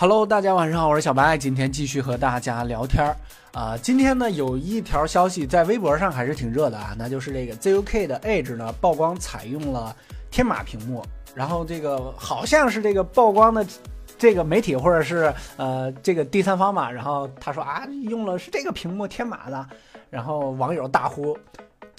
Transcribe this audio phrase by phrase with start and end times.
[0.00, 3.16] Hello，大家晚上好，我是小白，今天继续和大家聊天儿
[3.52, 3.76] 啊。
[3.76, 9.96] 今天呢，有一条消息在微博上还是挺热的啊，那就是这个 ZUK 的 Edge 呢曝光采用了
[10.30, 13.66] 天马屏幕，然后这个好像是这个曝光的
[14.16, 19.66] 这个媒体或者是呃这个第三方嘛，然后他说啊用了是这个屏幕天马的，
[20.10, 21.36] 然后网友大呼。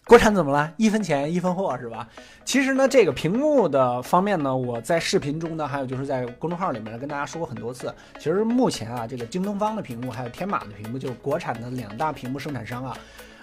[0.09, 0.73] 国产怎么了？
[0.75, 2.09] 一分钱一分货是吧？
[2.43, 7.93] 其实呢，这个屏幕的方面呢，我在视频中呢，还有就是在公众号里面，跟大家说过很多次。
[8.17, 12.97] 其实目前啊，这个京东方的屏幕还有天马的屏幕，就是国产的两大屏幕生产商啊，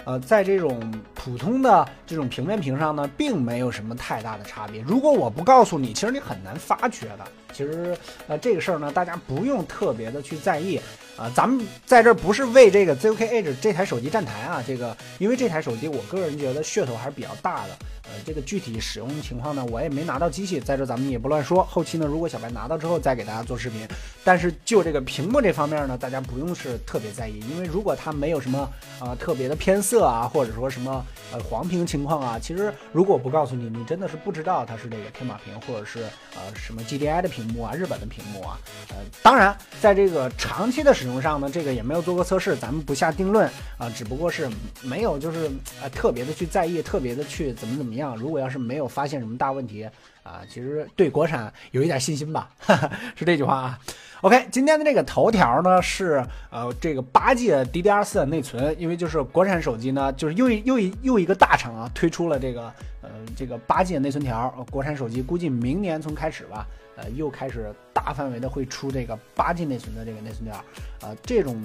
[0.07, 0.93] 呃，在这种
[1.27, 4.81] 普通的这种平面屏上呢，并没有什么太大的差别。
[4.83, 7.27] 如果我不告诉你，其实你很难发觉的。
[7.53, 7.97] 其实
[8.29, 10.81] 呃，这个事儿呢，大家不用特别的去在意。
[11.17, 17.71] 啊，咱们在这不是为这个 ZUK Edge 这台手机站台啊，这个因为这台手机我个人觉得噱头还是比较大的。
[18.03, 21.65] 呃，这个具体使用情况呢，我也没拿到机器，在这咱们也不乱说。
[21.65, 23.89] 后期呢，如果小白拿到之后再给大家做视频。
[24.23, 28.69] 但是就这个屏幕这方面呢，大家不用是特别在意，因为如果它没有什么
[29.01, 36.05] 啊特别的偏色啊，或者说什么呃黄屏情况啊，其实如果不告诉你，你真的是不知道它是这个天马屏或者是
[36.37, 38.57] 呃什么 GDI 的屏幕啊，日本的屏幕啊。
[38.91, 44.49] 呃，当然在这个长期的使用上呢，这个也没有做过测试，咱们不下定论啊，只不过是
[44.83, 45.51] 没有就是
[45.83, 47.97] 呃特别的去在意，特别的去怎么怎么。
[47.97, 49.89] 样，如果要是没有发现什么大问题
[50.23, 52.51] 啊，其实对国产有一点信心吧，
[53.17, 53.79] 是这句话啊。
[54.23, 62.63] OK，今天的这个头条呢是呃这个八 G 的 DDR4 内存，因为就是国产手机呢就是又一又一又一个大厂啊推出了这个
[63.03, 66.67] 呃这个八 G 的内存条，国产手机估计明年从开始吧。
[66.97, 70.65] 呃，又开始大范围的会出这个八 G 内存的这个内存条，
[71.03, 71.63] 呃，这种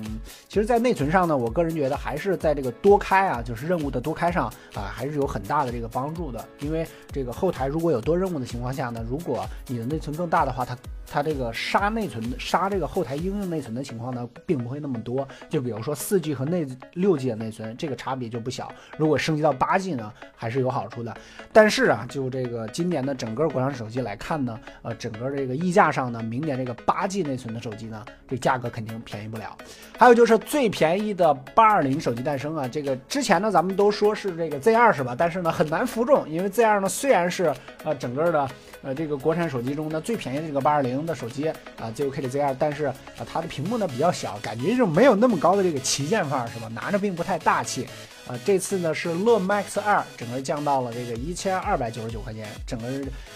[0.48, 6.46] 其实，在内存上呢，我个人觉得还是在这个多开啊，就是任务的多开上啊，还是有很大的这个帮助的。
[6.60, 15.28] 因为这个后台如果有多任务的情况下呢，如果你的内存更大的话，它它这个杀内存、杀这个后台应用内存的情况呢，并不会那么多。
[15.50, 18.72] 就比如说四 G 和内六 G 的内存，这个差别就不小。
[18.98, 21.16] 如果升级到八 G 呢，还是有好处的。
[21.52, 29.58] 但是啊，就这个今年的整个国产手机来看呢，呃，整个这个溢价上呢，明年这个八 G 内存的手机呢，这价格肯定便宜不了。
[29.98, 35.14] 还有就是最便宜的八二零手机诞生啊，这个之前呢，咱们都说是这个 Z 二是吧？
[35.17, 38.48] 但是呢，很难服众，因为 Z 二呢虽然是呃整个的
[38.83, 41.02] 呃这个国产手机中呢最便宜的这个八二零。
[41.02, 41.55] 的手机啊
[41.95, 42.93] ，ZUK 的 Z2，但是啊，
[43.26, 46.67] 它的屏幕呢比较小，感觉就没有那么高的这个旗舰范儿，是吧？
[46.67, 47.87] 拿着并不太大气。
[48.27, 52.87] 啊，这次呢是乐 Max 二，整个降到了这个一千二百九十九块钱，整个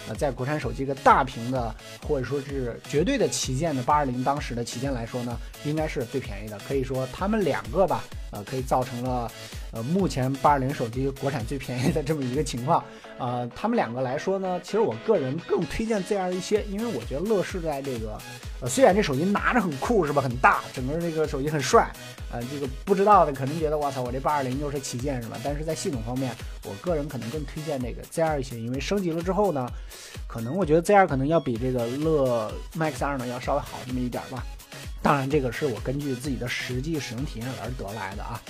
[0.08, 1.74] 呃在国产手机个大屏的
[2.06, 9.30] 或者说是绝对的旗舰的八二零当时的旗舰来说呢，应该是最便宜的，可以说他们两个吧，呃，可以造成了
[9.72, 12.82] 呃目前八二零手机国产最便宜的这么一个情况。
[13.18, 18.18] 呃，他们两个来说呢，其实我个人更推荐 Z 二一些，因为我觉得乐视在这个
[18.60, 21.90] 呃虽然这手机拿着很酷是吧，很大，整个这个手机很帅，
[22.30, 24.76] 呃，这个不知道的可能觉得我操，我这八二零又是。
[24.86, 25.36] 旗舰是吧？
[25.42, 26.30] 但是在系统方面，
[26.62, 29.66] 我个人可能更推荐这个 ZR 一些，因为升级了之后呢，
[30.28, 34.44] 可能我觉得 ZR 可能要比这个乐 Max 二呢要稍微好那么一点吧。
[35.06, 38.42] 当然，这个是我根据自己的实际使用体验而得来的啊。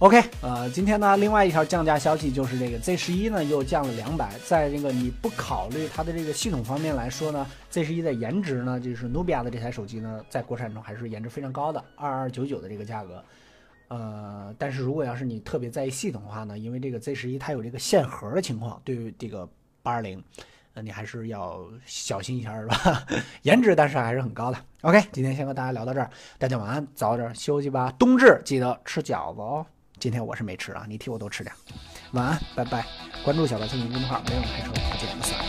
[0.00, 13.22] OK，呃，今天呢，另外一条降价消息就是这个 Z 十一呢又降了两百，在这个你不考虑它的这个系统方面来说呢，Z 十一的颜值呢，就是 Nubia 的这台手机呢，在国产中还是颜值非常高的，二二九九的这个价格。
[13.86, 19.48] 呃，但是如果要是你特别在意系统的话呢，因为这个 Z 十一它有这个限核的情况，对于这个
[19.84, 20.20] 八二零，
[20.76, 23.02] 那，你还是要小心一下，是吧？
[23.42, 24.58] 颜值但是还是很高的。
[24.82, 27.90] OK，今天先和大家聊到这儿，大家晚安，早点休息吧。
[27.98, 29.64] 冬至记得吃饺子哦。
[29.98, 31.54] 今天我是没吃啊，你替我多吃点。
[32.12, 32.84] 晚安，拜拜。
[33.24, 35.45] 关注小白森林公众号，没有开车不见不散。